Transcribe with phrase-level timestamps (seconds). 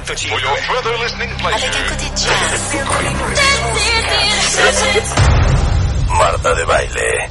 [0.00, 1.68] For your further listening pleasure.
[6.08, 7.28] Marta de baile.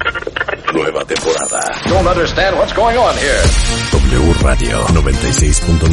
[0.72, 1.60] Nueva temporada.
[1.90, 3.44] Don't understand what's going on here.
[3.92, 5.90] W Radio 96.9.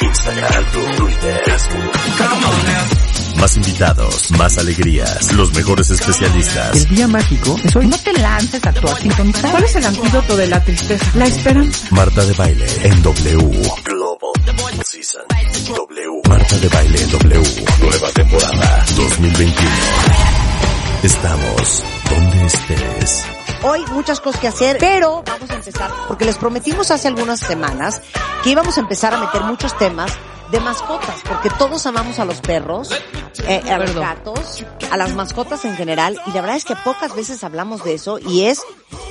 [0.00, 0.64] Instagram,
[0.96, 3.03] Twitter, Facebook.
[3.44, 6.76] Más invitados, más alegrías, los mejores especialistas.
[6.76, 7.86] El día mágico es hoy.
[7.88, 9.50] No te lances a actuar sintonizar.
[9.50, 11.04] ¿Cuál es el antídoto de la tristeza?
[11.14, 11.86] La esperanza.
[11.90, 13.62] Marta de baile en W.
[13.84, 14.32] Global
[14.86, 15.24] Season.
[15.28, 16.22] W.
[16.26, 17.64] Marta de baile en W.
[17.80, 19.70] Nueva temporada 2021.
[21.02, 23.24] Estamos donde estés.
[23.62, 28.00] Hoy muchas cosas que hacer, pero vamos a empezar porque les prometimos hace algunas semanas
[28.42, 30.10] que íbamos a empezar a meter muchos temas
[30.54, 32.90] de mascotas, porque todos amamos a los perros,
[33.48, 37.14] eh, a los gatos, a las mascotas en general, y la verdad es que pocas
[37.16, 38.62] veces hablamos de eso y es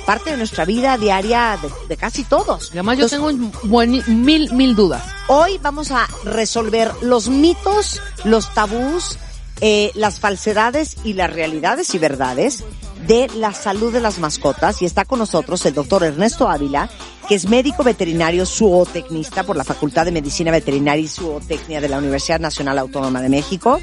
[0.06, 2.68] parte de nuestra vida diaria de, de casi todos.
[2.68, 3.30] Y además yo tengo
[3.64, 5.02] buen- mil, mil dudas.
[5.28, 9.18] Hoy vamos a resolver los mitos, los tabús,
[9.60, 12.64] eh, las falsedades y las realidades y verdades
[13.06, 16.88] de la salud de las mascotas y está con nosotros el doctor Ernesto Ávila,
[17.28, 21.98] que es médico veterinario zootecnista por la Facultad de Medicina Veterinaria y Zootecnia de la
[21.98, 23.80] Universidad Nacional Autónoma de México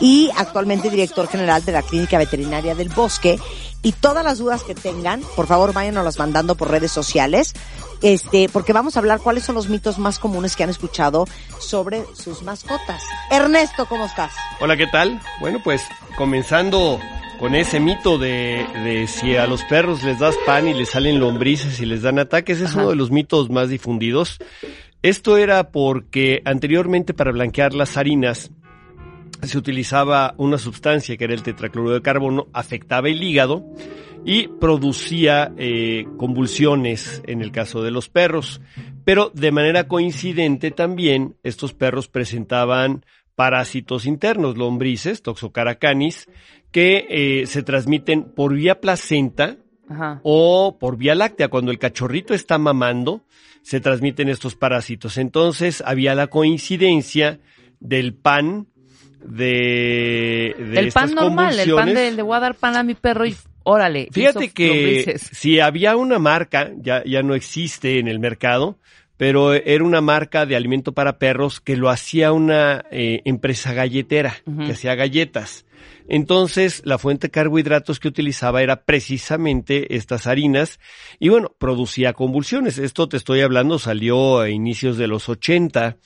[0.00, 3.38] y actualmente director general de la Clínica Veterinaria del Bosque.
[3.82, 7.54] Y todas las dudas que tengan, por favor váyanos mandando por redes sociales
[8.04, 11.24] este, porque vamos a hablar cuáles son los mitos más comunes que han escuchado
[11.58, 13.02] sobre sus mascotas.
[13.30, 14.30] Ernesto, ¿cómo estás?
[14.60, 15.18] Hola, ¿qué tal?
[15.40, 15.82] Bueno, pues
[16.14, 17.00] comenzando
[17.40, 21.18] con ese mito de, de si a los perros les das pan y les salen
[21.18, 22.80] lombrices y les dan ataques, es Ajá.
[22.80, 24.36] uno de los mitos más difundidos.
[25.00, 28.50] Esto era porque anteriormente para blanquear las harinas
[29.42, 33.64] se utilizaba una sustancia que era el tetracloruro de carbono, afectaba el hígado
[34.24, 38.60] y producía eh, convulsiones en el caso de los perros.
[39.04, 46.28] Pero de manera coincidente también estos perros presentaban parásitos internos, lombrices, toxocaracanis,
[46.70, 49.56] que eh, se transmiten por vía placenta
[49.88, 50.20] Ajá.
[50.22, 51.48] o por vía láctea.
[51.48, 53.24] Cuando el cachorrito está mamando,
[53.62, 55.18] se transmiten estos parásitos.
[55.18, 57.40] Entonces había la coincidencia
[57.80, 58.68] del pan
[59.24, 62.94] de, de El pan normal, el pan de le voy a dar pan a mi
[62.94, 63.34] perro y
[63.64, 64.08] órale.
[64.12, 65.30] Fíjate que lombrices.
[65.32, 68.78] si había una marca, ya, ya no existe en el mercado,
[69.16, 74.36] pero era una marca de alimento para perros que lo hacía una eh, empresa galletera,
[74.44, 75.64] que hacía galletas.
[76.06, 80.78] Entonces, la fuente de carbohidratos que utilizaba era precisamente estas harinas
[81.18, 82.78] y bueno, producía convulsiones.
[82.78, 85.96] Esto te estoy hablando, salió a inicios de los 80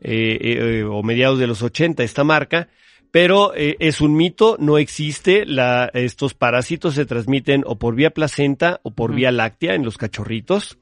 [0.00, 2.68] eh, eh, o mediados de los 80 esta marca,
[3.12, 8.10] pero eh, es un mito, no existe, la, estos parásitos se transmiten o por vía
[8.10, 10.78] placenta o por vía láctea en los cachorritos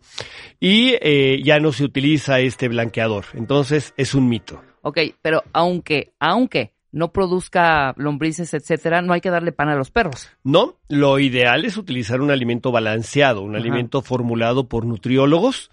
[0.59, 4.63] y eh, ya no se utiliza este blanqueador, entonces es un mito.
[4.83, 9.91] Ok, pero aunque, aunque no produzca lombrices, etcétera, no hay que darle pan a los
[9.91, 10.29] perros.
[10.43, 13.63] No, lo ideal es utilizar un alimento balanceado, un Ajá.
[13.63, 15.71] alimento formulado por nutriólogos.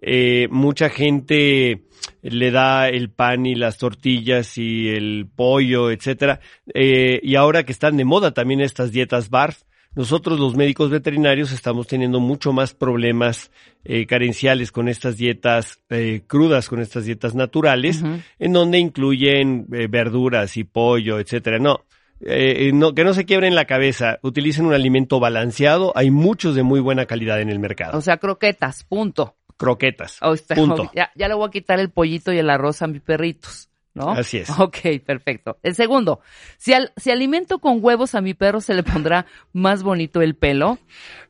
[0.00, 1.82] Eh, mucha gente
[2.22, 6.40] le da el pan y las tortillas y el pollo, etcétera.
[6.72, 9.62] Eh, y ahora que están de moda también estas dietas BARF,
[9.94, 13.50] nosotros los médicos veterinarios estamos teniendo mucho más problemas
[13.84, 18.04] eh, carenciales con estas dietas eh, crudas, con estas dietas naturales,
[18.38, 21.58] en donde incluyen eh, verduras y pollo, etcétera.
[21.58, 21.86] No,
[22.20, 26.62] eh, no, que no se quiebren la cabeza, utilicen un alimento balanceado, hay muchos de
[26.62, 27.98] muy buena calidad en el mercado.
[27.98, 29.39] O sea, croquetas, punto.
[29.60, 30.90] Croquetas, Oh, está- punto.
[30.94, 34.10] Ya, ya le voy a quitar el pollito y el arroz a mis perritos, ¿no?
[34.10, 34.48] Así es.
[34.58, 35.58] Ok, perfecto.
[35.62, 36.20] El segundo,
[36.58, 40.34] si, al- si alimento con huevos a mi perro, ¿se le pondrá más bonito el
[40.34, 40.78] pelo?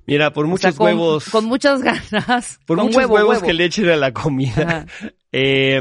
[0.06, 2.60] Mira, por O muchos sea, con- huevos, Con muchas ganas.
[2.66, 3.46] por muchos huevo, huevos huevo.
[3.46, 5.12] que le echen a la comida, Ajá.
[5.32, 5.80] Eh,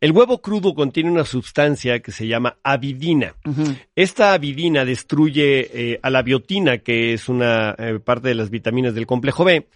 [0.00, 3.34] el huevo crudo contiene una sustancia que se llama avidina.
[3.94, 8.94] Esta avidina destruye eh, a la biotina, que es una eh, parte de las vitaminas
[8.94, 9.68] del complejo B,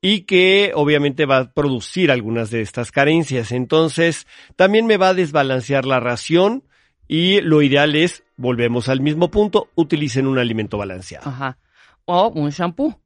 [0.00, 3.52] y que obviamente va a producir algunas de estas carencias.
[3.52, 4.26] Entonces,
[4.56, 6.64] también me va a desbalancear la ración
[7.06, 11.28] y lo ideal es, volvemos al mismo punto, utilicen un alimento balanceado.
[11.28, 11.58] Ajá.
[12.06, 12.98] O un shampoo.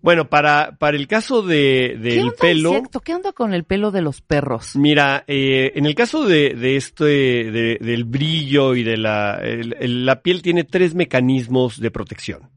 [0.00, 2.82] Bueno, para, para el caso de, ¿Qué del onda, pelo?
[3.04, 4.74] ¿Qué onda con el pelo de los perros?
[4.74, 9.76] mira, eh, en el caso de, de este, de- del brillo y de la, el-
[9.78, 12.50] el- la piel tiene tres mecanismos de protección.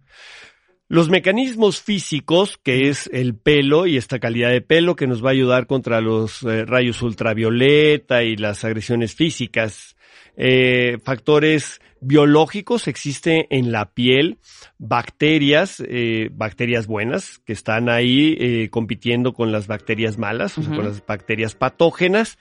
[0.88, 5.30] Los mecanismos físicos, que es el pelo y esta calidad de pelo que nos va
[5.30, 9.95] a ayudar contra los eh, rayos ultravioleta y las agresiones físicas.
[10.38, 14.38] Eh, factores biológicos existe en la piel,
[14.78, 20.76] bacterias, eh, bacterias buenas que están ahí eh, compitiendo con las bacterias malas, o sea,
[20.76, 22.38] con las bacterias patógenas,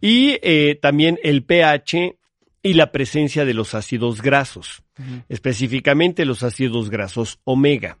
[0.00, 2.16] y eh, también el pH
[2.62, 4.82] y la presencia de los ácidos grasos
[5.28, 7.98] específicamente los ácidos grasos omega.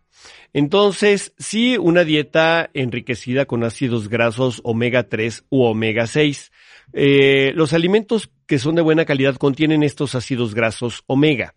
[0.52, 6.52] Entonces, sí, una dieta enriquecida con ácidos grasos omega 3 u omega 6.
[6.92, 11.54] Eh, los alimentos que son de buena calidad contienen estos ácidos grasos omega.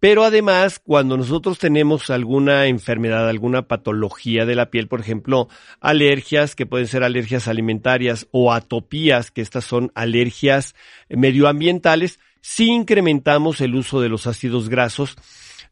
[0.00, 5.48] Pero además, cuando nosotros tenemos alguna enfermedad, alguna patología de la piel, por ejemplo,
[5.80, 10.74] alergias, que pueden ser alergias alimentarias o atopías, que estas son alergias
[11.08, 15.16] medioambientales, sí incrementamos el uso de los ácidos grasos,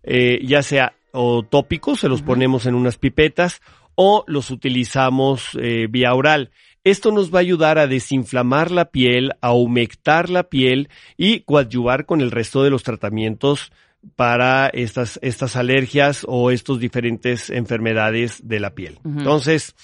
[0.02, 3.60] eh, ya sea o tópicos, se los ponemos en unas pipetas,
[3.94, 6.50] o los utilizamos eh, vía oral.
[6.82, 12.06] Esto nos va a ayudar a desinflamar la piel, a humectar la piel y coadyuvar
[12.06, 13.70] con el resto de los tratamientos
[14.16, 18.98] para estas, estas alergias o estos diferentes enfermedades de la piel.
[19.04, 19.74] Entonces,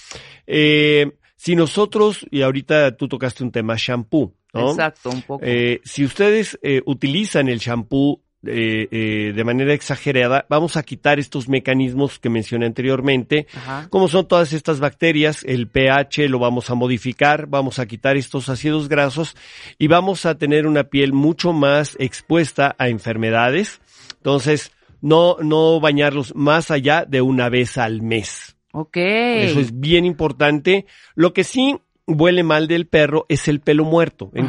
[0.47, 4.71] eh, si nosotros, y ahorita tú tocaste un tema shampoo, ¿no?
[4.71, 5.45] Exacto, un poco.
[5.45, 11.19] Eh, si ustedes eh, utilizan el shampoo eh, eh, de manera exagerada, vamos a quitar
[11.19, 13.89] estos mecanismos que mencioné anteriormente, Ajá.
[13.91, 18.49] como son todas estas bacterias, el pH lo vamos a modificar, vamos a quitar estos
[18.49, 19.37] ácidos grasos
[19.79, 23.81] y vamos a tener una piel mucho más expuesta a enfermedades.
[24.19, 28.57] Entonces, no, no bañarlos más allá de una vez al mes.
[28.73, 28.97] Ok.
[28.97, 30.87] Eso es bien importante.
[31.15, 34.31] Lo que sí huele mal del perro es el pelo muerto.
[34.35, 34.43] Ajá.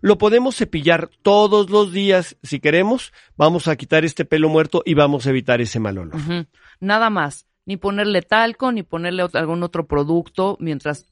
[0.00, 3.12] Lo podemos cepillar todos los días si queremos.
[3.36, 6.46] Vamos a quitar este pelo muerto y vamos a evitar ese mal olor.
[6.80, 7.46] Nada más.
[7.66, 11.04] Ni ponerle talco, ni ponerle algún otro producto mientras,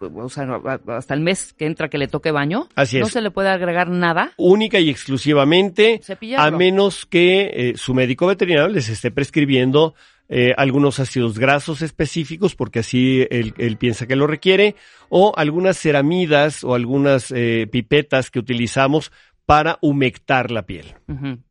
[0.00, 0.46] o sea,
[0.88, 2.66] hasta el mes que entra que le toque baño.
[2.74, 3.12] Así No es.
[3.12, 4.32] se le puede agregar nada.
[4.38, 6.56] Única y exclusivamente, Cepillarlo.
[6.56, 9.94] a menos que eh, su médico veterinario les esté prescribiendo
[10.28, 14.76] eh, algunos ácidos grasos específicos, porque así él, él piensa que lo requiere,
[15.08, 19.12] o algunas ceramidas o algunas eh, pipetas que utilizamos
[19.46, 20.94] para humectar la piel.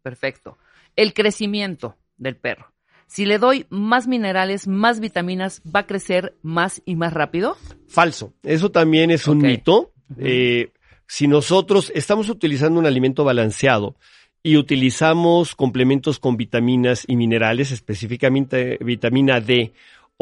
[0.02, 0.58] Perfecto.
[0.96, 2.74] El crecimiento del perro.
[3.08, 7.58] Si le doy más minerales, más vitaminas, ¿va a crecer más y más rápido?
[7.88, 8.34] Falso.
[8.42, 9.92] Eso también es un mito.
[10.18, 10.72] Eh,
[11.08, 13.98] si nosotros estamos utilizando un alimento balanceado
[14.44, 19.74] y utilizamos complementos con vitaminas y minerales, específicamente vitamina D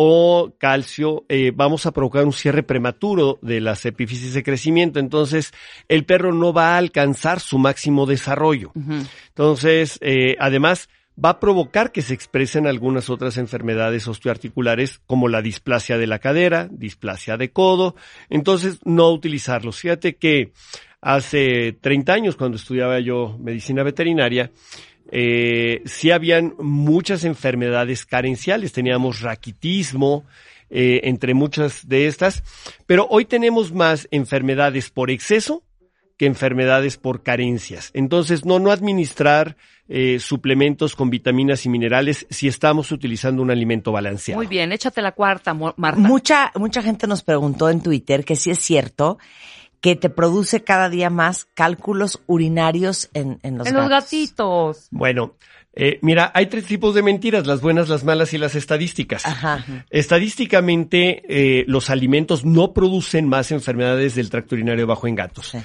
[0.01, 5.00] o calcio, eh, vamos a provocar un cierre prematuro de las epífisis de crecimiento.
[5.00, 5.51] Entonces,
[5.89, 8.71] el perro no va a alcanzar su máximo desarrollo.
[9.27, 10.88] Entonces, eh, además,
[11.24, 16.19] va a provocar que se expresen algunas otras enfermedades osteoarticulares como la displasia de la
[16.19, 17.95] cadera, displasia de codo.
[18.30, 19.80] Entonces, no utilizarlos.
[19.80, 20.54] Fíjate que
[21.01, 24.51] hace 30 años, cuando estudiaba yo medicina veterinaria,
[25.12, 28.74] eh, sí habían muchas enfermedades carenciales.
[28.74, 30.25] Teníamos raquitismo,
[30.69, 32.44] eh, entre muchas de estas,
[32.86, 35.63] pero hoy tenemos más enfermedades por exceso
[36.15, 37.89] que enfermedades por carencias.
[37.96, 39.56] Entonces, no, no administrar
[39.88, 44.38] eh, suplementos con vitaminas y minerales si estamos utilizando un alimento balanceado.
[44.38, 45.96] Muy bien, échate la cuarta, Marta.
[46.00, 49.18] Mucha, mucha gente nos preguntó en Twitter que si es cierto
[49.81, 53.89] que te produce cada día más cálculos urinarios en, en los en gatos.
[53.89, 54.88] los gatitos.
[54.91, 55.36] Bueno,
[55.74, 59.25] eh, mira, hay tres tipos de mentiras, las buenas, las malas y las estadísticas.
[59.25, 59.63] Ajá.
[59.89, 65.48] Estadísticamente, eh, los alimentos no producen más enfermedades del tracto urinario bajo en gatos.
[65.50, 65.59] Sí.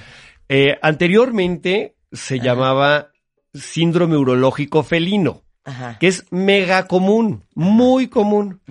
[0.47, 3.09] Eh, anteriormente se llamaba
[3.53, 5.41] síndrome urológico felino.
[5.67, 5.97] Ajá.
[5.99, 8.61] que es mega común, muy común.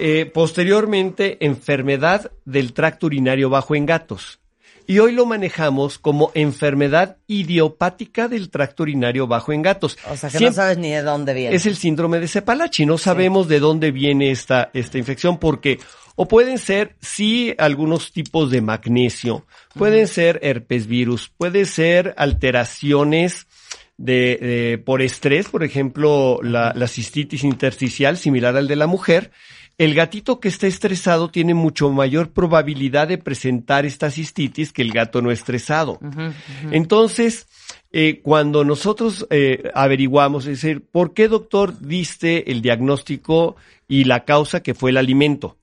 [0.00, 4.40] Eh, posteriormente, enfermedad del tracto urinario bajo en gatos.
[4.86, 9.96] Y hoy lo manejamos como enfermedad idiopática del tracto urinario bajo en gatos.
[10.10, 11.54] O sea que no sabes ni de dónde viene.
[11.56, 12.86] es el síndrome de Cepalachi.
[12.86, 15.78] No sabemos de dónde viene esta, esta infección porque
[16.14, 23.46] o pueden ser, sí, algunos tipos de magnesio, pueden ser herpes virus, puede ser alteraciones
[23.96, 29.30] de, de- por estrés, por ejemplo, la, la cistitis intersticial similar al de la mujer.
[29.78, 34.92] El gatito que está estresado tiene mucho mayor probabilidad de presentar esta cistitis que el
[34.92, 35.98] gato no estresado.
[36.70, 37.46] Entonces,
[37.92, 43.56] eh, cuando nosotros eh, averiguamos, es decir, ¿por qué doctor diste el diagnóstico
[43.88, 45.56] y la causa que fue el alimento?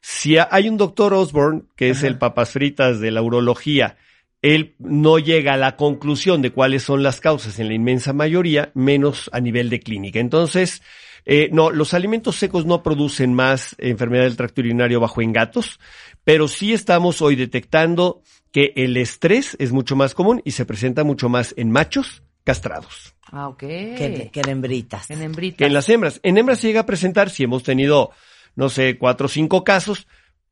[0.00, 3.96] Si ha- hay un doctor Osborne, que es el papas fritas de la urología,
[4.42, 8.70] él no llega a la conclusión de cuáles son las causas en la inmensa mayoría,
[8.74, 10.20] menos a nivel de clínica.
[10.20, 10.82] Entonces,
[11.24, 15.80] eh, no, los alimentos secos no producen más enfermedad del tracto urinario bajo en gatos,
[16.22, 21.02] pero sí estamos hoy detectando que el estrés es mucho más común y se presenta
[21.04, 23.58] mucho más en machos castrados Ah, ok.
[23.58, 25.10] Que, que en hembritas.
[25.10, 25.58] En hembritas.
[25.58, 26.20] que en las hembras.
[26.22, 28.10] En hembras se llega a presentar si hemos tenido,
[28.54, 30.06] no sé, cuatro o cinco casos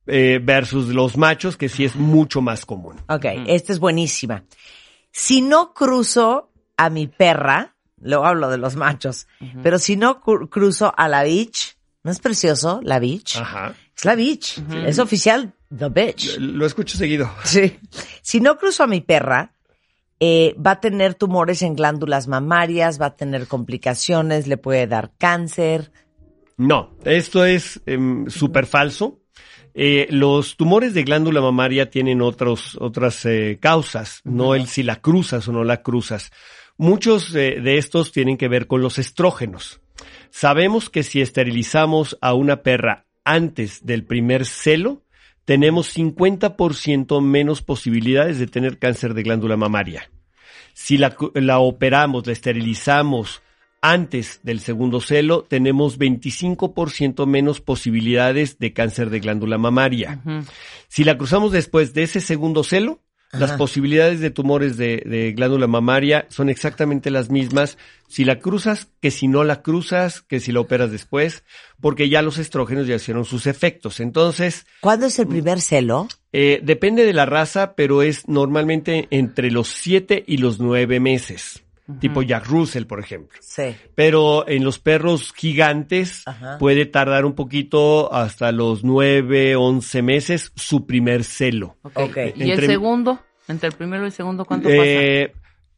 [0.07, 2.97] eh, versus los machos, que sí es mucho más común.
[3.09, 4.45] Ok, esta es buenísima.
[5.13, 7.72] Si no cruzo a mi perra,
[8.03, 9.27] luego hablo de los machos,
[9.63, 13.37] pero si no cru- cruzo a la beach, ¿no es precioso la beach?
[13.37, 13.75] Ajá.
[13.97, 16.37] Es la beach, es oficial the beach.
[16.39, 17.31] Lo escucho seguido.
[17.45, 17.79] Sí.
[18.23, 19.53] Si no cruzo a mi perra,
[20.21, 25.13] eh, va a tener tumores en glándulas mamarias, va a tener complicaciones, le puede dar
[25.19, 25.91] cáncer.
[26.57, 29.19] No, esto es em, súper falso.
[29.75, 34.97] Eh, los tumores de glándula mamaria tienen otros, otras eh, causas, no el si la
[34.97, 36.31] cruzas o no la cruzas.
[36.77, 39.81] Muchos eh, de estos tienen que ver con los estrógenos.
[40.31, 45.03] Sabemos que si esterilizamos a una perra antes del primer celo,
[45.45, 50.11] tenemos 50% menos posibilidades de tener cáncer de glándula mamaria.
[50.73, 53.43] Si la operamos, la esterilizamos
[53.83, 60.23] antes del segundo celo, tenemos 25% menos posibilidades de cáncer de glándula mamaria.
[60.87, 63.01] Si la cruzamos después de ese segundo celo,
[63.33, 68.89] las posibilidades de tumores de, de glándula mamaria son exactamente las mismas si la cruzas
[69.01, 71.45] que si no la cruzas, que si la operas después,
[71.81, 74.01] porque ya los estrógenos ya hicieron sus efectos.
[74.01, 76.09] Entonces, ¿Cuándo es el primer celo?
[76.33, 81.62] eh, depende de la raza, pero es normalmente entre los 7 y los 9 meses.
[82.01, 83.39] Tipo Jack Russell, por ejemplo.
[83.43, 83.75] Sí.
[83.97, 86.57] Pero en los perros gigantes Ajá.
[86.59, 91.77] puede tardar un poquito hasta los 9, 11 meses su primer celo.
[91.83, 91.93] Ok.
[91.99, 92.17] Ok.
[92.37, 93.21] ¿Y el Entre- segundo?
[93.49, 95.33] ¿Entre el primero y el segundo cuánto Eh,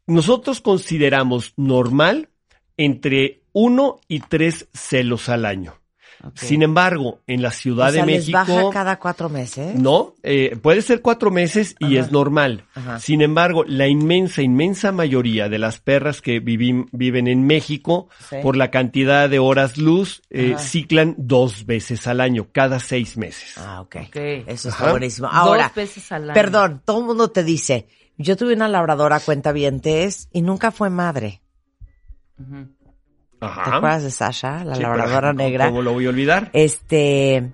[0.07, 2.29] nosotros consideramos normal
[2.77, 5.75] entre 1 y 3 celos al año.
[6.35, 8.38] Sin embargo, en la Ciudad o sea, de les México...
[8.38, 9.75] baja cada cuatro meses.
[9.75, 12.07] No, eh, puede ser cuatro meses y Ajá.
[12.07, 12.64] es normal.
[12.75, 12.99] Ajá.
[13.00, 18.37] Sin embargo, la inmensa, inmensa mayoría de las perras que vivim- viven en México, Sí.
[18.43, 23.54] por la cantidad de horas luz, eh, ciclan dos veces al año, cada seis meses.
[23.57, 23.97] Ah, ok.
[24.09, 24.16] Ok.
[24.16, 24.90] Eso está Ajá.
[24.93, 25.28] buenísimo.
[25.31, 26.35] Ahora, Dos veces al año.
[26.35, 31.40] perdón, todo el mundo te dice, yo tuve una labradora cuenta y nunca fue madre.
[32.37, 32.84] ¿Te
[33.47, 33.77] Ajá.
[33.77, 35.67] acuerdas de Sasha, la Sí, labradora pero, negra?
[35.69, 36.51] ¿Cómo lo voy a olvidar?
[36.53, 37.53] Este,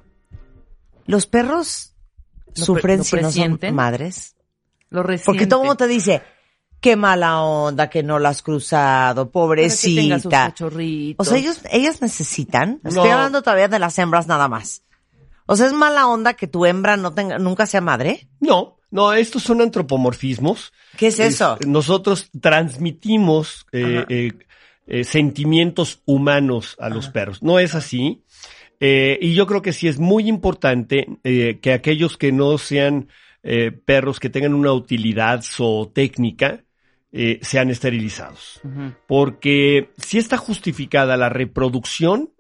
[1.07, 1.95] los perros
[2.57, 4.37] ¿Lo sufren pre- si no son madres.
[4.91, 5.27] Lo reciente.
[5.27, 6.23] Porque todo el mundo te dice,
[6.81, 9.83] qué mala onda que no la has cruzado, Para que tenga sus
[10.25, 10.29] pobrecita.
[10.29, 11.27] cachorritos.
[11.27, 12.81] O sea, ellos, ellas necesitan.
[12.85, 13.13] Estoy No.
[13.15, 14.83] hablando todavía de las hembras nada más.
[15.47, 18.29] O sea, es mala onda que tu hembra no tenga, nunca sea madre.
[18.41, 20.73] No, no, estos son antropomorfismos.
[20.97, 21.57] ¿Qué es eso?
[21.67, 24.33] nosotros transmitimos eh, eh,
[24.93, 27.45] eh, sentimientos humanos a los perros.
[27.45, 28.25] No es así.
[28.81, 33.09] Eh, y yo creo que sí es muy importante eh, que aquellos que no sean
[33.87, 36.63] perros que tengan una utilidad zootécnica
[37.41, 38.61] sean esterilizados.
[39.07, 42.35] Porque sí está justificada la reproducción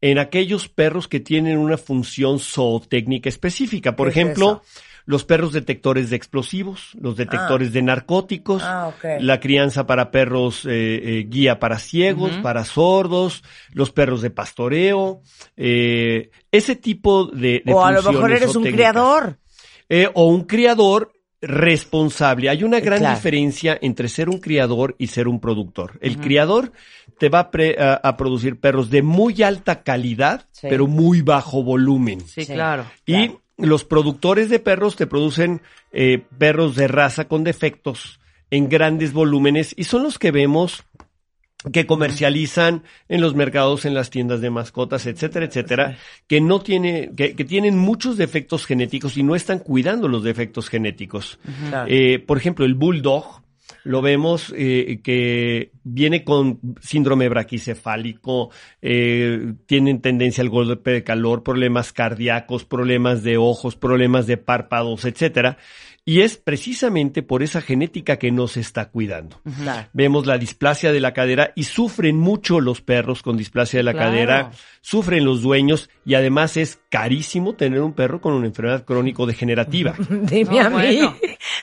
[0.00, 3.96] en aquellos perros que tienen una función zootécnica específica.
[3.96, 4.62] Por ¿Qué es ejemplo?
[5.06, 10.70] Los perros detectores de explosivos, los detectores de narcóticos, Ah, la crianza para perros eh,
[11.20, 15.22] eh, guía para ciegos, para sordos, los perros de pastoreo,
[15.56, 19.38] eh, ese tipo de, de o a lo mejor eres un criador.
[19.88, 22.48] Eh, o un criador responsable.
[22.48, 23.14] Hay una gran Claro.
[23.14, 25.98] diferencia entre ser un criador y ser un productor.
[26.00, 26.72] El criador
[27.18, 30.66] te va a, pre- a- a producir perros de muy alta calidad, Sí.
[30.68, 32.20] pero muy bajo volumen.
[32.20, 32.52] Sí, Sí.
[32.54, 32.84] claro.
[33.06, 38.20] Y los productores de perros te producen eh, perros de raza con defectos
[38.50, 40.84] en grandes volúmenes y son los que vemos
[41.72, 45.98] que comercializan en los mercados, en las tiendas de mascotas, etcétera, etcétera,
[46.28, 50.68] que no tiene, que, que tienen muchos defectos genéticos y no están cuidando los defectos
[50.68, 51.38] genéticos.
[51.68, 51.90] Claro.
[51.90, 53.42] Eh, por ejemplo, el bulldog
[53.86, 58.50] lo vemos eh, que viene con síndrome braquicefálico,
[58.82, 65.04] eh, tienen tendencia al golpe de calor, problemas cardíacos, problemas de ojos, problemas de párpados,
[65.04, 65.56] etcétera.
[66.08, 69.40] Y es precisamente por esa genética que no se está cuidando.
[69.60, 69.88] Claro.
[69.92, 73.92] Vemos la displasia de la cadera y sufren mucho los perros con displasia de la
[73.92, 74.10] Claro.
[74.12, 74.50] cadera,
[74.82, 79.96] sufren los dueños y además es carísimo tener un perro con una enfermedad crónico-degenerativa.
[80.30, 80.76] Dime No, a mí.
[80.76, 81.16] bueno.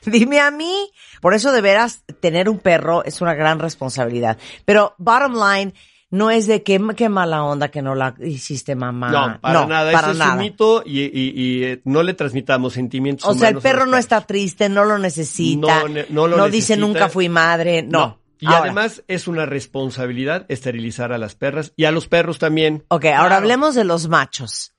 [0.12, 0.90] Dime a mí.
[1.22, 4.38] Por eso de veras tener un perro es una gran responsabilidad.
[4.66, 5.74] Pero bottom line
[6.10, 9.10] no es de qué, qué mala onda que no la hiciste mamá.
[9.12, 9.92] No, para nada.
[9.92, 10.32] Para Ese nada.
[10.34, 13.86] es un mito y, y- y, eh, no le transmitamos sentimientos O sea, el perro
[13.88, 15.82] no está triste, no lo necesita.
[15.82, 16.78] No, ne- no lo dice necesita.
[16.78, 17.82] nunca fui madre.
[17.82, 18.20] No.
[18.40, 22.84] Y Ahora, además es una responsabilidad esterilizar a las perras y a los perros también.
[22.90, 24.73] Ok, ahora hablemos de los machos.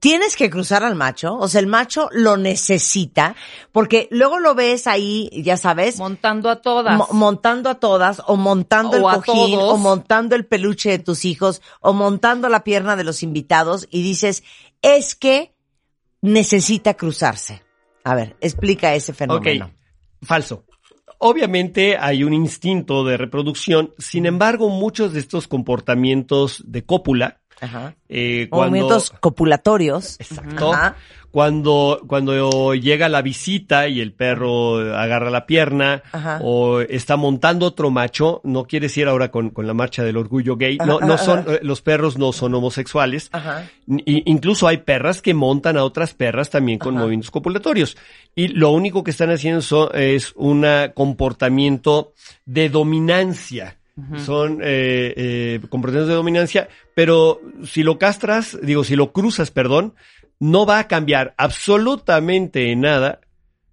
[0.00, 3.34] Tienes que cruzar al macho, o sea, el macho lo necesita,
[3.72, 6.96] porque luego lo ves ahí, ya sabes, Montando a todas.
[6.96, 11.24] mo- montando a todas, o montando O el cojín, o montando el peluche de tus
[11.24, 14.44] hijos, o montando la pierna de los invitados, y dices,
[14.82, 15.54] es que
[16.22, 17.62] necesita cruzarse.
[18.04, 19.66] A ver, explica ese fenómeno.
[19.66, 19.72] Ok,
[20.26, 20.64] falso.
[21.18, 27.94] Obviamente hay un instinto de reproducción, sin embargo muchos de estos comportamientos de cópula, Ajá.
[28.08, 30.18] eh, cuando, Movimientos copulatorios.
[30.20, 30.72] Exacto.
[30.72, 30.96] Ajá.
[31.30, 36.40] Cuando, cuando llega la visita y el perro agarra la pierna Ajá.
[36.42, 40.56] o está montando otro macho, no quiere decir ahora con, con la marcha del orgullo
[40.56, 43.28] gay, no, no son, eh, los perros no son homosexuales.
[43.32, 43.68] Ajá.
[43.86, 47.02] Y incluso hay perras que montan a otras perras también con Ajá.
[47.04, 47.98] movimientos copulatorios.
[48.34, 52.14] Y lo único que están haciendo so- es un comportamiento
[52.46, 53.76] de dominancia.
[54.24, 59.94] Son eh, eh, comportamientos de dominancia, pero si lo castras, digo, si lo cruzas, perdón,
[60.38, 63.20] no va a cambiar absolutamente en nada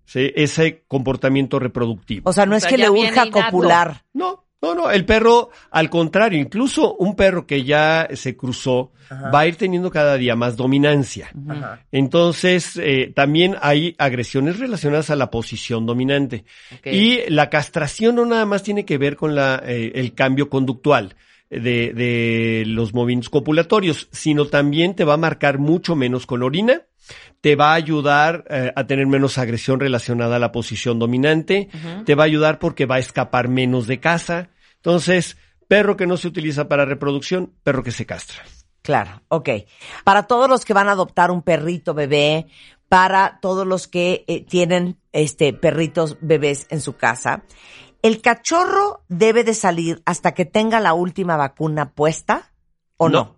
[0.06, 0.32] ¿sí?
[0.36, 2.30] ese comportamiento reproductivo.
[2.30, 4.04] O sea, no O es que le urja copular.
[4.14, 9.42] No, no, no, el perro, al contrario, incluso un perro que ya se cruzó va
[9.42, 11.30] a ir teniendo cada día más dominancia.
[11.48, 11.86] Ajá.
[11.92, 16.46] Entonces, eh, también hay agresiones relacionadas a la posición dominante.
[16.84, 21.16] Y la castración no nada más tiene que ver con la, eh, el cambio conductual
[21.52, 26.82] de, de los movimientos copulatorios, sino también te va a marcar mucho menos con orina,
[27.42, 31.70] te va a ayudar eh, a tener menos agresión relacionada a la posición dominante,
[32.06, 34.50] te va a ayudar porque va a escapar menos de casa.
[34.86, 35.36] Entonces,
[35.68, 38.44] perro que no se utiliza para reproducción, perro que se castra.
[38.84, 39.50] Claro, ok.
[40.04, 42.46] Para todos los que van a adoptar un perrito bebé,
[42.88, 47.42] para todos los que eh, tienen este perritos bebés en su casa,
[48.04, 52.52] ¿el cachorro debe de salir hasta que tenga la última vacuna puesta
[52.98, 53.24] o no?
[53.24, 53.36] No,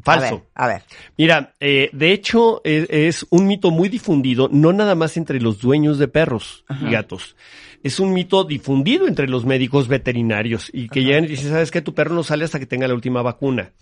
[0.00, 0.36] A falso.
[0.36, 0.82] ver, a ver.
[1.16, 5.60] Mira, eh, de hecho es, es un mito muy difundido, no nada más entre los
[5.60, 7.36] dueños de perros y gatos.
[7.82, 11.80] Es un mito difundido entre los médicos veterinarios y que llegan y dicen, sabes que
[11.80, 13.72] tu perro no sale hasta que tenga la última vacuna.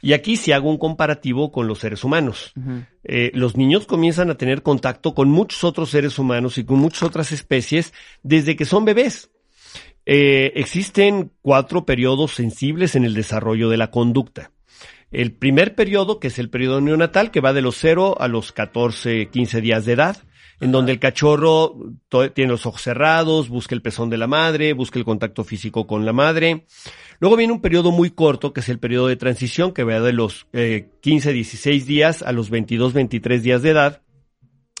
[0.00, 2.52] Y aquí sí hago un comparativo con los seres humanos.
[3.02, 7.02] Eh, los niños comienzan a tener contacto con muchos otros seres humanos y con muchas
[7.02, 9.30] otras especies desde que son bebés.
[10.06, 14.51] Eh, existen cuatro periodos sensibles en el desarrollo de la conducta.
[15.12, 18.52] El primer periodo, que es el periodo neonatal, que va de los 0 a los
[18.52, 20.16] 14, 15 días de edad,
[20.58, 21.76] en donde el cachorro
[22.34, 26.06] tiene los ojos cerrados, busca el pezón de la madre, busca el contacto físico con
[26.06, 26.66] la madre.
[27.18, 30.12] Luego viene un periodo muy corto, que es el periodo de transición, que va de
[30.12, 34.02] los eh, 15, 16 días a los 22, 23 días de edad,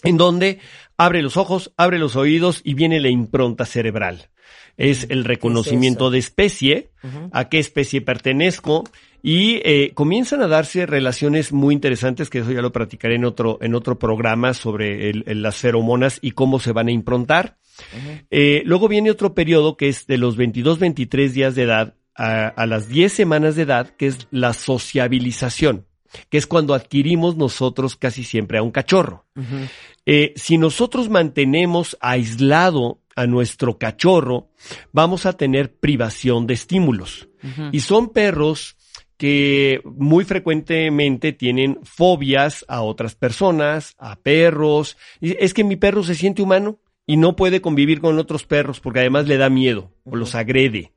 [0.02, 0.60] en donde
[0.96, 4.30] abre los ojos, abre los oídos y viene la impronta cerebral.
[4.76, 6.90] Es el reconocimiento de especie,
[7.32, 8.84] a qué especie pertenezco,
[9.22, 13.58] y eh, comienzan a darse relaciones muy interesantes, que eso ya lo practicaré en otro,
[13.62, 17.56] en otro programa sobre el- el- las feromonas y cómo se van a improntar.
[18.30, 22.48] Eh, luego viene otro periodo que es de los 22, 23 días de edad a,
[22.48, 25.86] a las 10 semanas de edad, que es la sociabilización,
[26.28, 29.24] que es cuando adquirimos nosotros casi siempre a un cachorro.
[30.04, 34.48] Eh, si nosotros mantenemos aislado a nuestro cachorro,
[34.92, 37.28] vamos a tener privación de estímulos.
[37.72, 38.76] Y son perros
[39.22, 44.96] que muy frecuentemente tienen fobias a otras personas, a perros.
[45.20, 48.98] Es que mi perro se siente humano y no puede convivir con otros perros porque
[48.98, 50.92] además le da miedo o los agrede.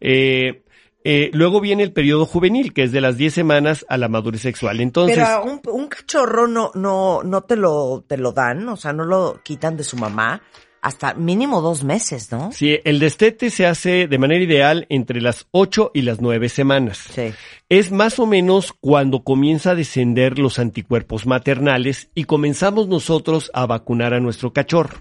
[0.00, 0.64] Eh,
[1.04, 4.40] eh, luego viene el periodo juvenil, que es de las 10 semanas a la madurez
[4.40, 4.80] sexual.
[4.80, 8.92] Entonces, Pero un, un cachorro no, no, no te lo, te lo dan, o sea,
[8.92, 10.42] no lo quitan de su mamá
[10.82, 12.50] hasta mínimo dos meses, ¿no?
[12.52, 17.06] Sí, el destete se hace de manera ideal entre las 8 y las 9 semanas.
[17.14, 17.32] Sí.
[17.68, 23.64] Es más o menos cuando comienza a descender los anticuerpos maternales y comenzamos nosotros a
[23.64, 24.98] vacunar a nuestro cachorro.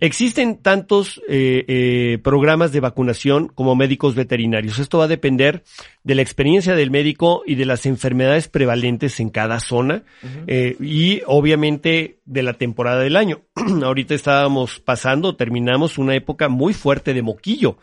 [0.00, 4.78] Existen tantos eh, eh, programas de vacunación como médicos veterinarios.
[4.78, 5.64] Esto va a depender
[6.02, 10.02] de la experiencia del médico y de las enfermedades prevalentes en cada zona
[10.46, 13.40] eh, y obviamente de la temporada del año.
[13.82, 15.03] Ahorita estábamos pasando,
[15.36, 17.78] terminamos una época muy fuerte de moquillo.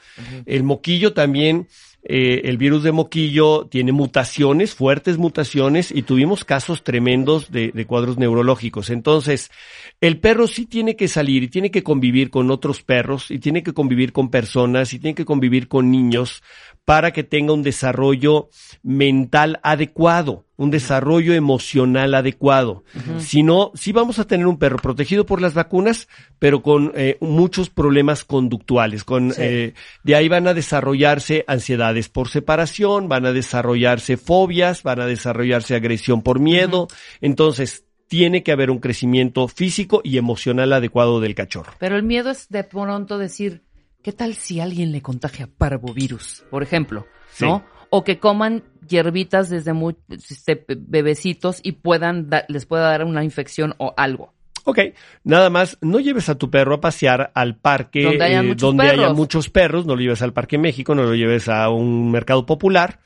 [0.45, 1.67] El moquillo también
[2.03, 7.85] eh, el virus de moquillo tiene mutaciones, fuertes mutaciones, y tuvimos casos tremendos de, de
[7.85, 8.89] cuadros neurológicos.
[8.89, 9.51] Entonces,
[9.99, 13.61] el perro sí tiene que salir y tiene que convivir con otros perros, y tiene
[13.61, 16.41] que convivir con personas, y tiene que convivir con niños,
[16.85, 18.49] para que tenga un desarrollo
[18.81, 22.83] mental adecuado, un desarrollo emocional adecuado.
[23.17, 27.17] Si no, sí vamos a tener un perro protegido por las vacunas, pero con eh,
[27.19, 29.03] muchos problemas conductuales.
[29.03, 34.99] Con, eh, de ahí van a desarrollarse ansiedades por separación, van a desarrollarse fobias, van
[34.99, 36.87] a desarrollarse agresión por miedo.
[37.21, 41.73] Entonces, tiene que haber un crecimiento físico y emocional adecuado del cachorro.
[41.79, 43.63] Pero el miedo es de pronto decir,
[44.03, 47.07] ¿qué tal si alguien le contagia parvovirus, por ejemplo?
[47.39, 47.65] ¿No?
[47.93, 53.23] O que coman hierbitas desde muy este, bebecitos y puedan da- les pueda dar una
[53.25, 54.33] infección o algo.
[54.63, 54.79] Ok,
[55.23, 58.61] nada más, no lleves a tu perro a pasear al parque Donde hayan eh, muchos
[58.61, 59.17] donde haya perros.
[59.17, 62.99] muchos perros, no lo lleves al Parque México, no lo lleves a un mercado popular,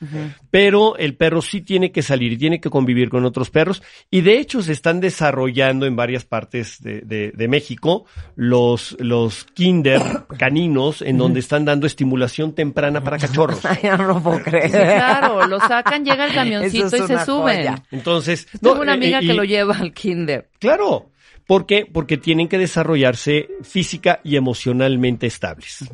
[0.51, 4.21] pero el perro sí tiene que salir y tiene que convivir con otros perros y
[4.21, 10.01] de hecho se están desarrollando en varias partes de, de- de México los, los kinder
[10.37, 13.65] caninos en donde están dando estimulación temprana para cachorros.
[13.65, 14.65] Ay, no lo puedo creer.
[14.71, 17.57] Sí, claro, lo sacan, llega el camioncito es y se una suben.
[17.57, 17.83] joya.
[17.91, 20.49] Entonces, Tengo no, una eh, amiga y- que lo lleva al kinder.
[20.59, 21.11] Claro.
[21.47, 21.85] ¿Por qué?
[21.91, 25.85] Porque tienen que desarrollarse física y emocionalmente estables.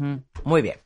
[0.44, 0.78] Muy bien.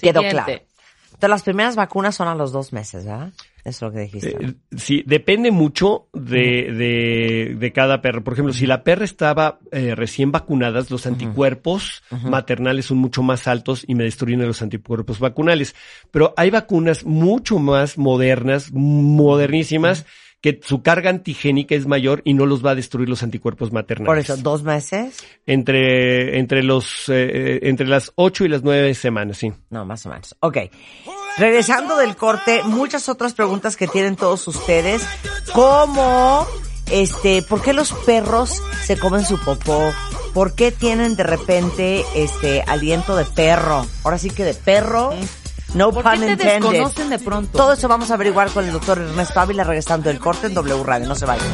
[0.00, 0.52] Quedó claro.
[0.52, 3.32] Entonces, las primeras vacunas son a los dos meses, ¿verdad?
[3.64, 4.36] Eso es lo que dijiste.
[4.44, 8.22] Eh, sí, depende mucho de, de, de cada perro.
[8.22, 13.46] Por ejemplo, si la perra estaba eh, recién vacunada, los anticuerpos maternales son mucho más
[13.48, 15.74] altos y me destruyen los anticuerpos vacunales.
[16.10, 20.04] Pero hay vacunas mucho más modernas, modernísimas,
[20.44, 24.06] que su carga antigénica es mayor y no los va a destruir los anticuerpos maternales.
[24.06, 25.16] Por eso, dos meses.
[25.46, 29.54] Entre, entre los, eh, eh, entre las ocho y las nueve semanas, sí.
[29.70, 30.36] No, más o menos.
[30.40, 30.58] Ok.
[31.38, 35.00] Regresando del corte, muchas otras preguntas que tienen todos ustedes.
[35.54, 36.46] ¿Cómo,
[36.90, 39.94] este, por qué los perros se comen su popó?
[40.34, 43.86] ¿Por qué tienen de repente, este, aliento de perro?
[44.02, 45.14] Ahora sí que de perro.
[45.74, 46.60] No ¿Por pun qué te intended.
[46.70, 47.58] desconocen de pronto?
[47.58, 50.82] Todo eso vamos a averiguar con el doctor Ernesto Ávila regresando del corte en W
[50.84, 51.08] Radio.
[51.08, 51.46] No se vayan.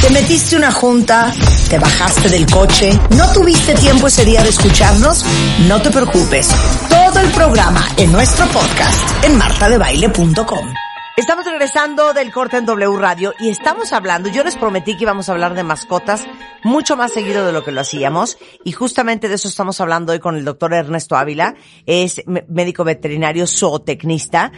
[0.00, 1.32] Te metiste una junta,
[1.68, 5.24] te bajaste del coche, no tuviste tiempo ese día de escucharnos,
[5.66, 6.48] no te preocupes.
[6.90, 10.83] Todo el programa en nuestro podcast en martadebaile.com.
[11.16, 15.28] Estamos regresando del corte en W Radio y estamos hablando, yo les prometí que íbamos
[15.28, 16.26] a hablar de mascotas
[16.64, 20.18] mucho más seguido de lo que lo hacíamos y justamente de eso estamos hablando hoy
[20.18, 21.54] con el doctor Ernesto Ávila,
[21.86, 24.50] es médico veterinario zootecnista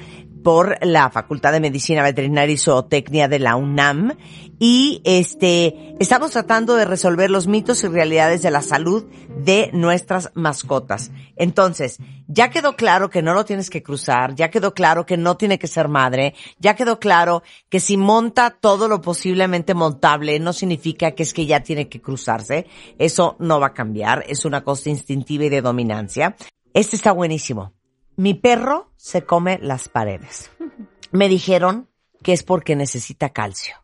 [0.47, 4.17] por la Facultad de Medicina Veterinaria y Zootecnia de la UNAM
[4.61, 9.07] y este estamos tratando de resolver los mitos y realidades de la salud
[9.39, 11.11] de nuestras mascotas.
[11.35, 15.37] Entonces, ya quedó claro que no lo tienes que cruzar, ya quedó claro que no
[15.37, 20.53] tiene que ser madre, ya quedó claro que si monta todo lo posiblemente montable no
[20.53, 22.69] significa que es que ya tiene que cruzarse.
[23.01, 26.37] Eso no va a cambiar, es una cosa instintiva y de dominancia.
[26.73, 27.76] Este está buenísimo.
[28.17, 30.51] Mi perro se come las paredes.
[31.13, 31.89] Me dijeron
[32.23, 33.77] que es porque necesita calcio.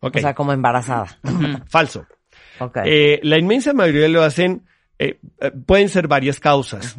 [0.00, 1.18] O sea, como embarazada.
[1.66, 2.06] Falso.
[2.84, 4.66] Eh, la inmensa mayoría lo hacen,
[4.98, 6.96] eh, eh, pueden ser varias causas.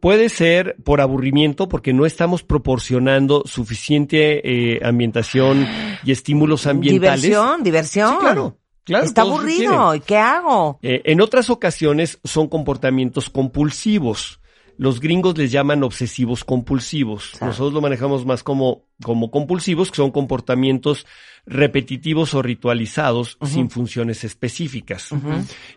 [0.00, 5.66] Puede ser por aburrimiento, porque no estamos proporcionando suficiente eh, ambientación
[6.04, 7.22] y estímulos ambientales.
[7.22, 8.10] diversión, diversión.
[8.12, 8.56] Sí, claro.
[8.82, 9.94] Claro, Está aburrido.
[9.94, 10.78] ¿Y qué hago?
[10.82, 14.39] Eh, en otras ocasiones son comportamientos compulsivos.
[14.80, 17.36] Los gringos les llaman obsesivos compulsivos.
[17.42, 21.06] Nosotros lo manejamos más como, como compulsivos, que son comportamientos
[21.44, 25.10] repetitivos o ritualizados sin funciones específicas.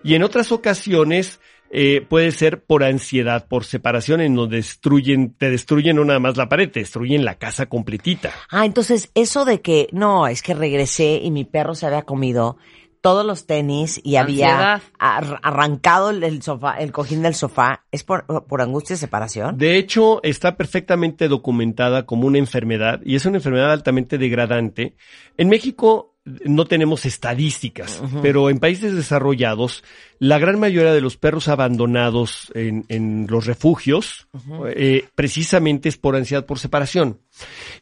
[0.05, 5.49] Y en otras ocasiones eh, puede ser por ansiedad, por separación, en donde destruyen, te
[5.49, 8.31] destruyen no nada más la pared, te destruyen la casa completita.
[8.49, 12.57] Ah, entonces eso de que no, es que regresé y mi perro se había comido
[13.03, 18.05] todos los tenis y había ar- arrancado el, el sofá, el cojín del sofá, ¿es
[18.05, 19.57] por, por angustia y separación?
[19.57, 24.95] De hecho, está perfectamente documentada como una enfermedad y es una enfermedad altamente degradante.
[25.35, 29.83] En México no tenemos estadísticas, pero en países desarrollados,
[30.19, 34.29] la gran mayoría de los perros abandonados en, en los refugios,
[34.77, 37.19] eh, precisamente es por ansiedad por separación.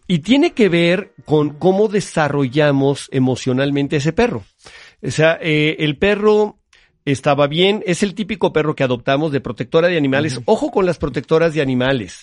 [0.08, 4.44] Y tiene que ver con cómo desarrollamos emocionalmente a ese perro.
[5.04, 6.58] O sea, eh, el perro
[7.06, 10.40] estaba bien, es el típico perro que adoptamos de protectora de animales.
[10.46, 12.22] Ojo con las protectoras de animales.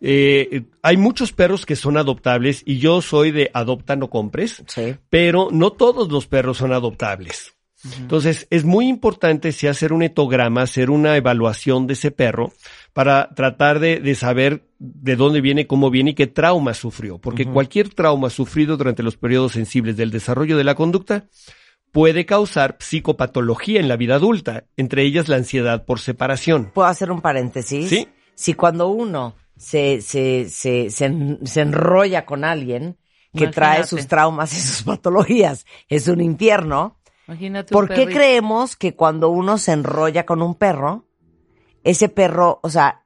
[0.00, 4.62] Eh, eh, hay muchos perros que son adoptables y yo soy de adopta no compres,
[4.66, 4.96] Sí.
[5.08, 7.54] pero no todos los perros son adoptables.
[8.00, 12.52] Entonces, es muy importante si hacer un etograma, hacer una evaluación de ese perro
[12.92, 17.18] para tratar de, de saber de dónde viene, cómo viene y qué trauma sufrió.
[17.18, 21.28] Porque cualquier trauma sufrido durante los periodos sensibles del desarrollo de la conducta
[21.92, 26.70] puede causar psicopatología en la vida adulta, entre ellas la ansiedad por separación.
[26.74, 27.88] ¿Puedo hacer un paréntesis?
[27.88, 28.08] Sí.
[28.34, 32.96] Si cuando uno se, se, se, se, en- se enrolla con alguien
[33.32, 33.54] que Imagínate.
[33.54, 36.98] trae sus traumas y sus patologías, es un infierno.
[37.26, 38.18] Imagínate un ¿Por qué perrito.
[38.18, 41.06] creemos que cuando uno se enrolla con un perro,
[41.84, 43.04] ese perro, o sea,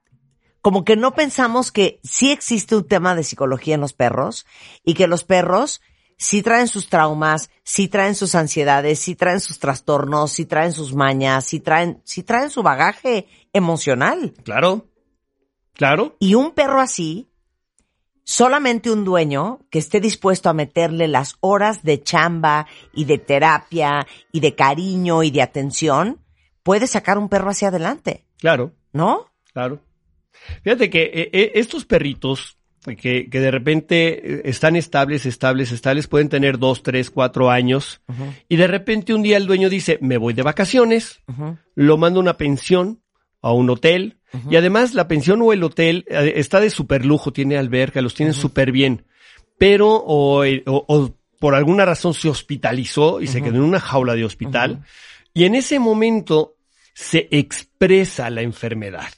[0.61, 4.47] como que no pensamos que sí existe un tema de psicología en los perros
[4.85, 5.81] y que los perros
[6.17, 10.95] sí traen sus traumas, sí traen sus ansiedades, sí traen sus trastornos, sí traen sus
[10.95, 14.35] mañas, sí traen, sí traen su bagaje emocional.
[14.45, 14.89] Claro.
[15.75, 16.17] Claro.
[16.19, 17.31] Y un perro así,
[18.25, 24.07] solamente un dueño que esté dispuesto a meterle las horas de chamba y de terapia
[24.33, 26.21] y de cariño y de atención,
[26.63, 28.73] puede sacar un perro hacia adelante, Claro.
[28.93, 29.27] ¿no?
[29.53, 29.81] Claro.
[30.65, 36.07] Fíjate que eh, eh, estos perritos que, que de repente eh, están estables, estables, estables,
[36.09, 38.01] pueden tener dos, tres, cuatro años
[38.49, 41.21] y de repente un día el dueño dice, me voy de vacaciones,
[41.75, 43.01] lo mando a una pensión,
[43.41, 44.19] a un hotel
[44.51, 48.15] y además la pensión o el hotel eh, está de super lujo, tiene alberca, los
[48.15, 49.05] tienen súper bien,
[49.59, 53.81] pero o, eh, o- o por alguna razón se hospitalizó y se quedó en una
[53.81, 54.85] jaula de hospital
[55.35, 56.55] y en ese momento
[56.95, 59.09] se expresa la enfermedad.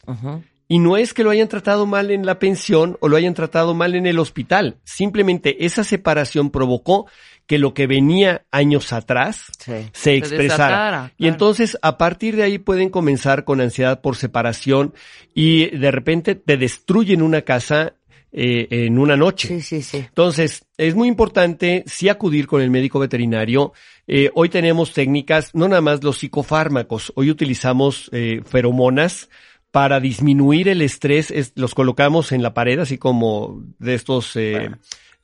[0.66, 3.74] Y no es que lo hayan tratado mal en la pensión o lo hayan tratado
[3.74, 4.77] mal en el hospital.
[4.85, 7.07] Simplemente esa separación provocó
[7.46, 9.72] que lo que venía años atrás Sí.
[9.92, 11.12] se expresara.
[11.18, 14.94] Y entonces a partir de ahí pueden comenzar con ansiedad por separación
[15.35, 17.94] y de repente te destruyen una casa
[18.37, 19.46] eh, en una noche.
[19.46, 19.98] Sí, sí, sí.
[19.98, 23.72] Entonces, es muy importante sí acudir con el médico veterinario.
[24.09, 29.29] Eh, hoy tenemos técnicas, no nada más los psicofármacos, hoy utilizamos eh, feromonas
[29.75, 34.71] para disminuir el estrés, es- los colocamos en la pared, así como de estos eh,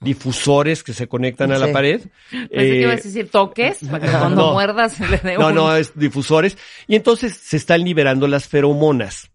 [0.01, 2.01] difusores que se conectan a la pared.
[2.31, 4.53] Pensé que Eh, ibas a decir toques, para que cuando no.
[4.55, 6.59] muerdas le dé no, un- no, es difusores.
[6.89, 9.31] Y entonces se están liberando las feromonas.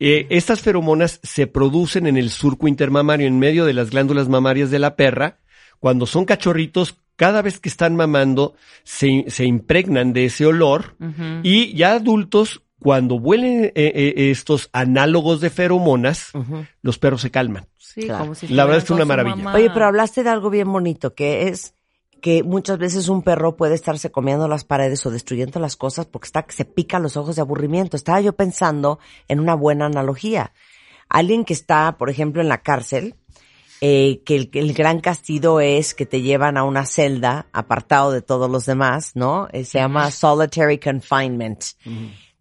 [0.00, 4.70] Eh, estas feromonas se producen en el surco intermamario, en medio de las glándulas mamarias
[4.72, 5.38] de la perra.
[5.78, 10.96] Cuando son cachorritos, cada vez que están mamando, se, se impregnan de ese olor.
[11.44, 16.30] Y ya adultos, cuando huelen eh, eh, estos análogos de feromonas,
[16.82, 17.66] los perros se calman.
[17.76, 18.20] Sí, Claro.
[18.20, 19.36] como si La verdad es que una maravilla.
[19.36, 19.54] mamá.
[19.54, 21.74] Oye, pero hablaste de algo bien bonito, que es
[22.20, 26.26] que muchas veces un perro puede estarse comiendo las paredes o destruyendo las cosas porque
[26.26, 27.96] está que se pica los ojos de aburrimiento.
[27.96, 30.52] Estaba yo pensando en una buena analogía.
[31.08, 33.14] Alguien que está, por ejemplo, en la cárcel,
[33.80, 38.50] eh, que el, gran castigo es que te llevan a una celda apartado de todos
[38.50, 39.48] los demás, ¿no?
[39.52, 41.64] Eh, se llama solitary confinement.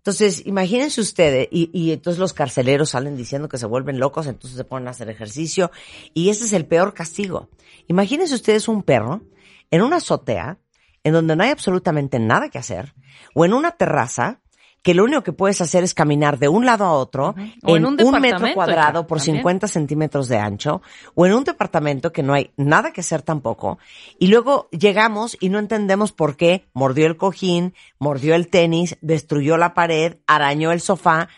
[0.07, 4.55] Entonces, imagínense ustedes, y, y entonces los carceleros salen diciendo que se vuelven locos, entonces
[4.55, 5.69] se ponen a hacer ejercicio,
[6.13, 7.49] y ese es el peor castigo.
[7.89, 9.23] Imagínense ustedes un perro
[9.69, 10.59] en una azotea,
[11.03, 12.93] en donde no hay absolutamente nada que hacer,
[13.35, 14.39] o en una terraza,
[14.81, 17.83] que lo único que puedes hacer es caminar de un lado a otro, O en
[17.83, 19.37] en un un, metro cuadrado por también.
[19.37, 20.81] 50 centímetros de ancho,
[21.13, 23.79] o en un departamento que no hay nada que hacer tampoco,
[24.17, 29.57] y luego llegamos y no entendemos por qué mordió el cojín, mordió el tenis, destruyó
[29.57, 31.29] la pared, arañó el sofá,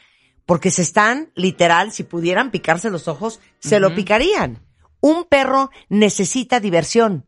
[0.45, 4.59] porque se están, literal, si pudieran picarse los ojos, se lo picarían.
[4.99, 7.25] Un perro necesita diversión.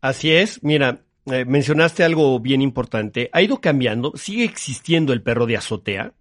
[0.00, 3.30] Así es, mira, eh, mencionaste algo bien importante.
[3.32, 6.12] Ha ido cambiando, sigue existiendo el perro de azotea,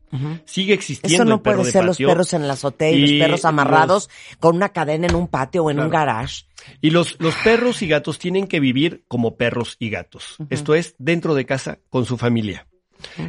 [0.45, 2.95] sigue existiendo Eso no el perro puede de ser los perros en la azotea y,
[2.95, 6.45] Y los perros amarrados con una cadena en un patio o en un garage.
[6.81, 10.37] Y los, los perros y gatos tienen que vivir como perros y gatos.
[10.49, 12.67] Esto es, dentro de casa, con su familia.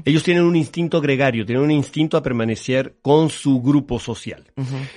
[0.04, 4.50] Ellos tienen un instinto gregario, tienen un instinto a permanecer con su grupo social.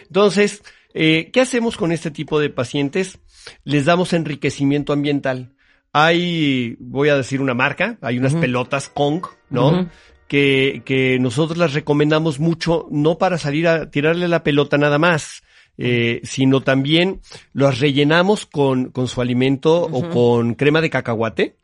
[0.07, 0.63] Entonces,
[0.93, 3.19] eh, ¿qué hacemos con este tipo de pacientes?
[3.63, 5.53] Les damos enriquecimiento ambiental.
[5.93, 9.89] Hay, voy a decir una marca, hay unas pelotas Kong, ¿no?
[10.27, 15.43] que, que nosotros las recomendamos mucho, no para salir a tirarle la pelota nada más,
[15.77, 17.19] eh, sino también
[17.53, 21.57] las rellenamos con, con su alimento o con crema de cacahuate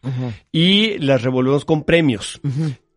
[0.51, 2.41] y las revolvemos con premios.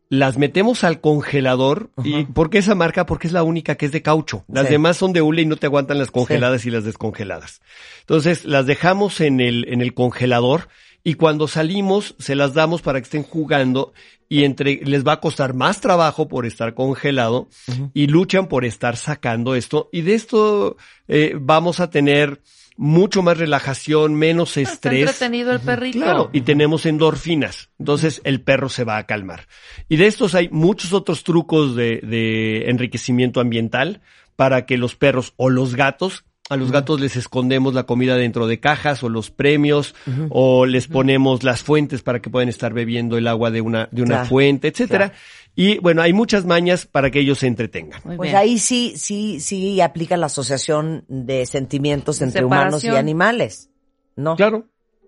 [0.09, 3.07] Las metemos al congelador y ¿por qué esa marca?
[3.07, 4.45] Porque es la única que es de caucho.
[4.49, 4.73] Las Sí.
[4.73, 7.61] demás son de hule y no te aguantan las congeladas y las descongeladas.
[8.01, 10.67] Entonces las dejamos en el, en el congelador
[11.03, 13.93] y cuando salimos se las damos para que estén jugando
[14.29, 17.49] y entre les va a costar más trabajo por estar congelado
[17.95, 20.77] y luchan por estar sacando esto y de esto
[21.09, 22.41] eh, vamos a tener
[22.77, 25.01] mucho más relajación, menos Está estrés.
[25.01, 25.99] entretenido el perrito.
[25.99, 27.69] Claro, y tenemos endorfinas.
[27.79, 29.49] Entonces el perro se va a calmar.
[29.91, 34.01] Y de estos hay muchos otros trucos de, de enriquecimiento ambiental
[34.35, 38.47] para que los perros o los gatos, a los gatos les escondemos la comida dentro
[38.47, 39.95] de cajas o los premios,
[40.31, 44.03] o les ponemos las fuentes para que puedan estar bebiendo el agua de una, de
[44.03, 45.13] una Claro, fuente, etcétera.
[45.55, 48.01] Y bueno, hay muchas mañas para que ellos se entretengan.
[48.05, 48.37] Muy Pues bien.
[48.37, 53.71] ahí sí, sí, sí aplica la asociación de sentimientos entre humanos y animales.
[54.17, 54.37] No.
[54.37, 54.67] Claro.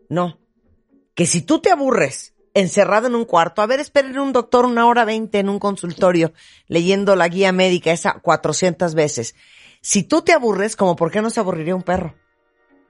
[0.09, 0.39] No.
[1.15, 4.87] Que si tú te aburres encerrado en un cuarto, a ver, esperen un doctor una
[4.87, 6.33] hora veinte en un consultorio
[6.69, 9.35] leyendo la guía médica esa 400 veces.
[9.83, 12.15] Si tú te aburres, como por qué no se aburriría un perro?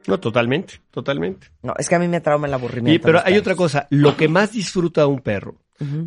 [0.06, 1.48] No, totalmente, totalmente.
[1.62, 2.94] No, es que a mí me trauma el aburrimiento.
[2.94, 3.40] Y, pero hay perros.
[3.40, 5.56] otra cosa, lo que más disfruta un perro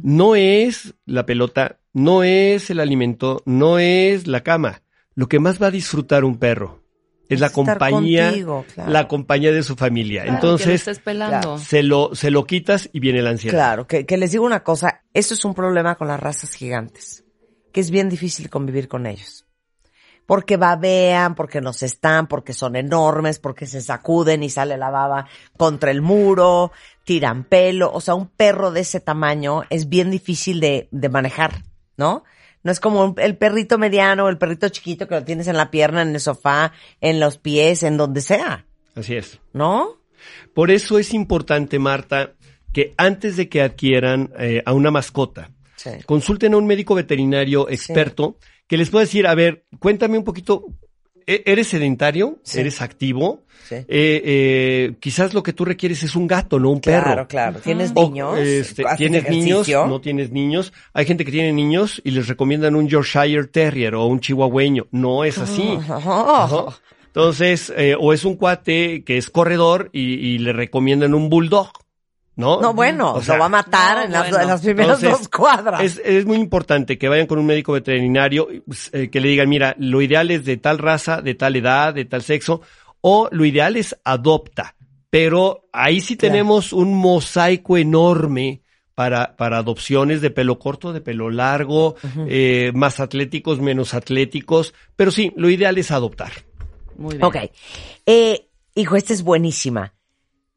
[0.04, 4.84] no es la pelota, no es el alimento, no es la cama.
[5.16, 6.82] Lo que más va a disfrutar un perro
[7.28, 8.92] es la Es compañía, contigo, claro.
[8.92, 10.24] la compañía de su familia.
[10.24, 11.58] Claro, que lo Entonces, estés pelando.
[11.58, 13.58] se lo, se lo quitas y viene la ansiedad.
[13.58, 17.26] Claro, que, que les digo una cosa, esto es un problema con las razas gigantes,
[17.74, 19.45] que es bien difícil convivir con ellos.
[20.26, 25.28] Porque babean, porque nos están, porque son enormes, porque se sacuden y sale la baba
[25.56, 26.72] contra el muro,
[27.04, 27.92] tiran pelo.
[27.94, 31.62] O sea, un perro de ese tamaño es bien difícil de, de manejar,
[31.98, 32.24] ¿no?
[32.64, 35.70] No es como el perrito mediano o el perrito chiquito que lo tienes en la
[35.70, 39.40] pierna, en el sofá, en los pies, en donde sea, Así es.
[39.54, 39.98] ¿no?
[40.56, 42.32] Por eso es importante, Marta,
[42.74, 45.92] que antes de que adquieran eh, a una mascota, Sí.
[46.08, 50.66] consulten a un médico veterinario experto que les pueda decir, a ver, cuéntame un poquito,
[51.28, 52.40] ¿e- ¿eres sedentario?
[52.44, 52.60] Sí.
[52.60, 53.44] ¿Eres activo?
[53.68, 53.76] Sí.
[53.76, 57.04] Eh, eh, quizás lo que tú requieres es un gato, no un perro.
[57.06, 57.60] Claro, claro.
[57.64, 58.38] ¿Tienes O, niños?
[58.40, 59.68] este, ¿Haces ¿Tienes niños?
[59.68, 60.72] No tienes niños.
[60.94, 64.88] Hay gente que tiene niños y les recomiendan un Yorkshire Terrier o un Chihuahueño.
[64.92, 65.78] No es así.
[65.90, 66.74] Oh.
[67.08, 71.72] Entonces, eh, o es un cuate que es corredor y, y le recomiendan un bulldog,
[72.36, 72.62] ¿no?
[72.62, 74.44] No, bueno, O sea, lo va a matar no, en, las, bueno.
[74.44, 75.82] en las primeras Entonces, dos cuadras.
[75.82, 79.50] Es, es muy importante que vayan con un médico veterinario pues, eh, que le digan,
[79.50, 82.62] mira, lo ideal es de tal raza, de tal edad, de tal sexo,
[83.02, 84.76] o lo ideal es adopta.
[85.10, 86.34] Pero ahí sí Claro.
[86.34, 88.62] tenemos un mosaico enorme
[88.96, 91.96] para, para adopciones de pelo corto, de pelo largo,
[92.28, 94.74] eh, más atléticos, menos atléticos.
[94.96, 96.32] Pero sí, lo ideal es adoptar.
[96.98, 97.24] Muy bien.
[97.24, 97.36] Ok.
[98.06, 99.94] Eh, hijo, esta es buenísima.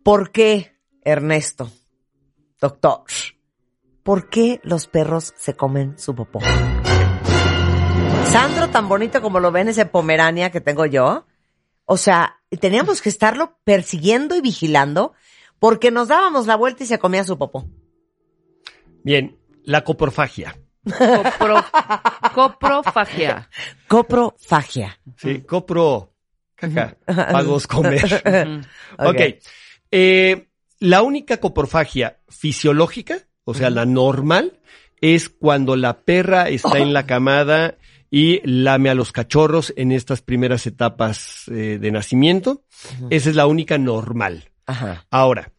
[0.02, 0.72] ¿Por qué,
[1.04, 1.70] Ernesto,
[2.60, 3.02] doctor,
[4.02, 6.40] por qué los perros se comen su popó?
[8.30, 11.26] Sandro, tan bonito como lo ven, ese pomerania que tengo yo.
[11.86, 15.14] O sea, teníamos que estarlo persiguiendo y vigilando
[15.58, 17.66] porque nos dábamos la vuelta y se comía su popó.
[19.02, 20.56] Bien, la coprofagia.
[20.84, 21.64] Copro-
[22.34, 23.48] coprofagia.
[23.88, 24.98] Coprofagia.
[25.16, 26.12] Sí, copro.
[26.54, 26.96] Caca.
[27.06, 28.62] Pagos comer.
[28.98, 29.20] Ok.
[29.90, 30.47] Eh,
[30.80, 34.60] la única coprofagia fisiológica, o sea, la normal,
[35.00, 37.76] es cuando la perra está en la camada
[38.10, 42.62] y lame a los cachorros en estas primeras etapas eh, de nacimiento.
[43.10, 44.50] Esa es la única normal.
[44.66, 45.06] Ajá.
[45.10, 45.52] Ahora,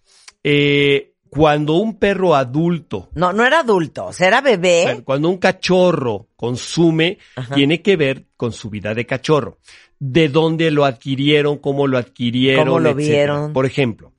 [0.44, 5.02] eh, cuando un perro adulto, No, no era adulto, o sea, era bebé.
[5.06, 7.54] cuando un cachorro consume, Ajá.
[7.56, 9.60] tiene que ver con su vida de cachorro.
[10.00, 13.08] De dónde lo adquirieron, cómo lo adquirieron, Cómo lo etcétera.
[13.36, 13.54] vieron.
[13.54, 14.14] Por ejemplo,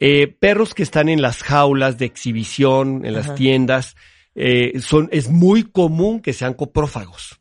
[0.00, 3.34] eh, perros que están en las jaulas de exhibición, en las Ajá.
[3.34, 3.96] tiendas,
[4.36, 7.40] eh, son, es muy común que sean coprófagos.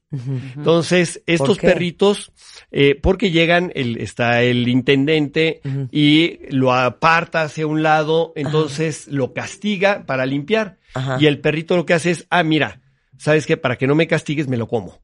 [0.56, 2.32] Entonces, estos perritos,
[2.72, 5.62] eh, porque llegan, el, está el intendente
[5.92, 10.78] y lo aparta hacia un lado, entonces lo castiga para limpiar.
[10.94, 11.18] Ajá.
[11.20, 12.82] Y el perrito lo que hace es, ah, mira,
[13.18, 13.58] ¿sabes qué?
[13.58, 15.02] Para que no me castigues, me lo como.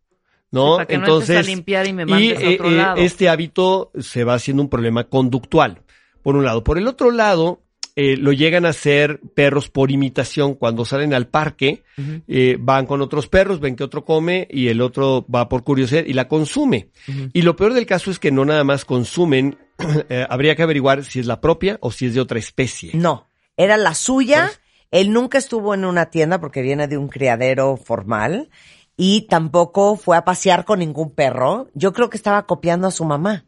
[0.51, 0.73] ¿No?
[0.73, 2.97] Sí, para que no a limpiar y me mandes a otro lado.
[2.97, 5.83] este hábito se va haciendo un problema conductual,
[6.21, 6.63] por un lado.
[6.63, 7.61] Por el otro lado,
[7.95, 10.55] eh, lo llegan a hacer perros por imitación.
[10.55, 11.83] Cuando salen al parque,
[12.27, 16.05] eh, van con otros perros, ven que otro come y el otro va por curiosidad
[16.05, 16.91] y la consume.
[17.33, 19.57] Y lo peor del caso es que no nada más consumen,
[20.09, 22.91] eh, habría que averiguar si es la propia o si es de otra especie.
[22.93, 23.27] No,
[23.57, 24.49] era la suya.
[24.91, 28.49] Él nunca estuvo en una tienda porque viene de un criadero formal
[28.95, 31.67] y tampoco fue a pasear con ningún perro.
[31.73, 33.45] Yo creo que estaba copiando a su mamá.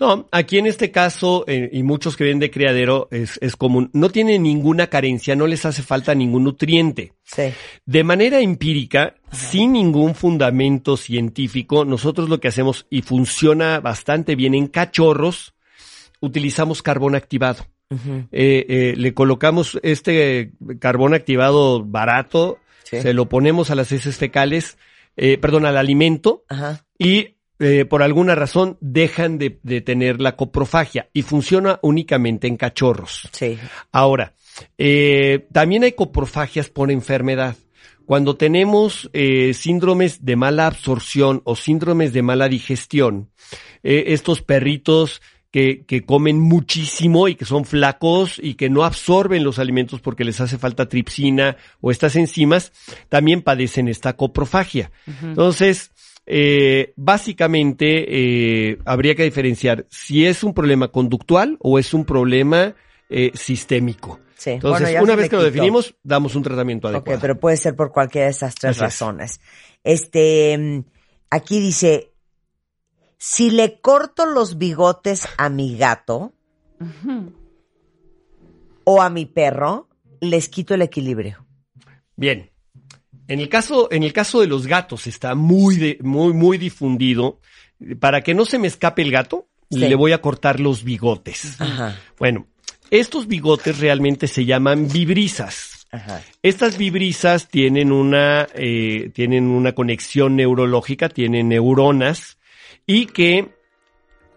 [0.00, 3.90] No, aquí en este caso, eh, y muchos que vienen de criadero, es, es común.
[3.92, 7.12] No tienen ninguna carencia, no les hace falta ningún nutriente.
[7.22, 7.52] Sí.
[7.86, 14.54] De manera empírica, sin ningún fundamento científico, nosotros lo que hacemos, y funciona bastante bien
[14.54, 15.54] en cachorros,
[16.20, 17.66] utilizamos carbón activado.
[18.32, 23.00] Eh, eh, le colocamos este carbón activado barato, Sí.
[23.02, 24.76] se lo ponemos a las heces fecales,
[25.16, 26.84] eh, perdón, al alimento, Ajá.
[26.98, 32.56] y eh, por alguna razón dejan de, de tener la coprofagia y funciona únicamente en
[32.56, 33.28] cachorros.
[33.32, 33.58] Sí.
[33.92, 34.34] Ahora,
[34.78, 37.56] eh, también hay coprofagias por enfermedad.
[38.04, 43.30] Cuando tenemos eh, síndromes de mala absorción o síndromes de mala digestión,
[43.82, 49.44] eh, estos perritos que, que comen muchísimo y que son flacos y que no absorben
[49.44, 52.72] los alimentos porque les hace falta tripsina o estas enzimas,
[53.08, 54.90] también padecen esta coprofagia.
[55.22, 55.91] Entonces,
[56.26, 62.74] eh, básicamente eh, habría que diferenciar si es un problema conductual o es un problema
[63.10, 64.20] eh, sistémico.
[64.36, 64.50] Sí.
[64.50, 67.20] Entonces, Bueno, una vez que lo definimos, damos un tratamiento Ok, adecuado.
[67.20, 68.82] pero puede ser por cualquiera de esas tres Así es.
[68.82, 69.40] razones.
[69.84, 70.84] Este, mm,
[71.30, 72.12] aquí dice,
[73.18, 76.32] si le corto los bigotes a mi gato
[78.84, 79.88] o a mi perro,
[80.20, 81.46] les quito el equilibrio.
[82.16, 82.50] Bien.
[83.28, 87.40] En el caso, en el caso de los gatos está muy, de- muy, muy difundido.
[88.00, 89.78] Para que no se me escape el gato, Sí.
[89.78, 91.58] le voy a cortar los bigotes.
[91.60, 92.46] Ajá, Bueno,
[92.90, 95.86] estos bigotes realmente se llaman vibrisas.
[95.90, 96.22] ajá.
[96.42, 102.38] Estas vibrisas tienen una, eh, tienen una conexión neurológica, tienen neuronas
[102.86, 103.48] y que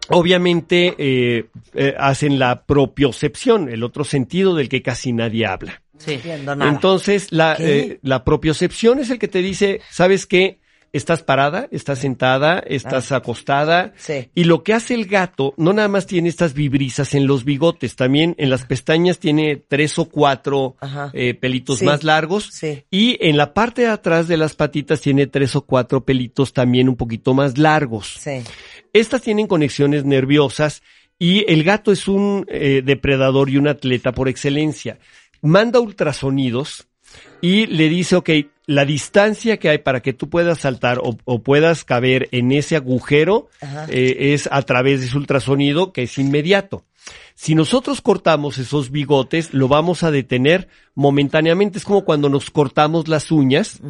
[0.10, 5.82] obviamente eh, eh, hacen la propiocepción, el otro sentido del que casi nadie habla.
[5.98, 6.14] Sí.
[6.14, 6.72] Entiendo nada.
[6.72, 10.60] Entonces, la, eh, la propiocepción es el que te dice, ¿sabes qué?
[10.94, 13.92] Estás parada, estás sentada, estás acostada.
[13.94, 13.98] Ah.
[13.98, 14.30] Sí.
[14.34, 17.98] Y lo que hace el gato, no nada más tiene estas vibrisas en los bigotes,
[17.98, 21.12] también en las pestañas tiene tres o cuatro Ajá.
[21.14, 21.86] eh, pelitos Sí.
[21.86, 22.48] más largos.
[22.54, 22.86] Sí.
[22.92, 26.88] Y en la parte de atrás de las patitas tiene tres o cuatro pelitos también
[26.88, 28.16] un poquito más largos.
[28.22, 28.42] Sí.
[28.94, 30.82] Estas tienen conexiones nerviosas
[31.20, 34.98] y el gato es un eh, depredador y un atleta por excelencia.
[35.46, 36.88] Manda ultrasonidos
[37.42, 38.30] y le dice, ok,
[38.66, 42.76] la distancia que hay para que tú puedas saltar o, o puedas caber en ese
[42.76, 43.50] agujero
[43.90, 46.84] eh, es a través de su ultrasonido que es inmediato.
[47.36, 51.78] Si nosotros cortamos esos bigotes, lo vamos a detener momentáneamente.
[51.78, 53.82] Es como cuando nos cortamos las uñas,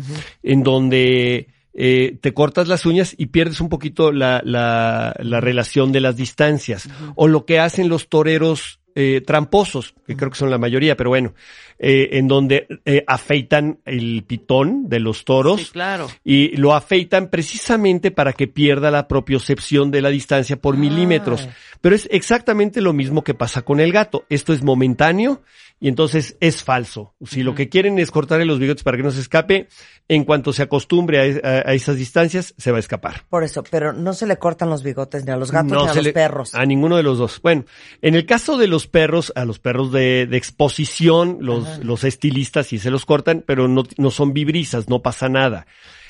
[0.44, 5.92] en donde eh, te cortas las uñas y pierdes un poquito la, la, la relación
[5.92, 6.90] de las distancias.
[7.16, 11.10] O lo que hacen los toreros eh, tramposos, que creo que son la mayoría, pero
[11.10, 11.34] bueno,
[11.78, 16.08] eh, en donde eh, afeitan el pitón de los toros Sí, claro.
[16.24, 21.50] y lo afeitan precisamente para que pierda la propiocepción de la distancia por milímetros.
[21.82, 24.24] Pero es exactamente lo mismo que pasa con el gato.
[24.30, 25.42] Esto es momentáneo
[25.80, 27.14] y entonces es falso.
[27.26, 29.68] Si lo que quieren es cortarle los bigotes para que no se escape,
[30.08, 33.26] en cuanto se acostumbre a, es- a- a esas distancias, se va a escapar.
[33.30, 35.90] Por eso, pero no se le cortan los bigotes ni a los gatos No ni
[35.90, 36.56] a los le- perros.
[36.56, 37.40] A ninguno de los dos.
[37.42, 37.66] Bueno,
[38.02, 42.68] en el caso de los perros, a los perros de, de exposición, los, los estilistas
[42.68, 45.68] sí se los cortan, pero no, no son vibrisas, no pasa nada.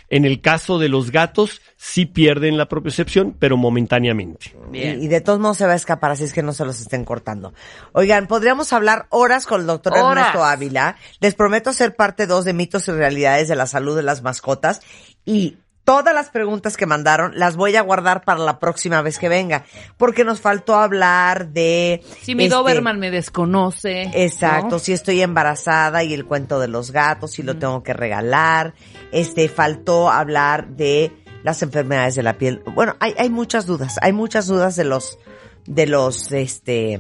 [0.10, 4.56] En el caso de los gatos, sí pierden la propiocepción, pero momentáneamente.
[4.70, 5.02] Bien.
[5.02, 6.80] Y, y de todos modos se va a escapar, así es que no se los
[6.80, 7.54] estén cortando.
[7.92, 10.28] Oigan, podríamos hablar horas con el doctor Horas.
[10.28, 10.98] Ernesto Ávila.
[11.20, 14.82] Les prometo ser parte dos de mitos y realidades de la salud de las mascotas.
[15.26, 19.30] Y todas las preguntas que mandaron las voy a guardar para la próxima vez que
[19.30, 19.64] venga.
[19.98, 22.04] Porque nos faltó hablar de...
[22.22, 24.12] Si mi este, Doberman me desconoce.
[24.14, 24.80] Exacto, ¿no?
[24.80, 28.74] si estoy embarazada y el cuento de los gatos, si lo tengo que regalar.
[29.12, 32.64] Este, faltó hablar de las enfermedades de la piel.
[32.74, 35.20] Bueno, hay, hay muchas dudas, hay muchas dudas de los,
[35.68, 37.00] de los, este,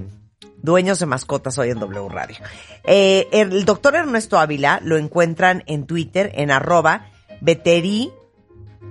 [0.61, 2.37] dueños de mascotas hoy en W Radio.
[2.83, 7.07] Eh, el doctor Ernesto Ávila lo encuentran en Twitter en arroba
[7.41, 8.11] veteri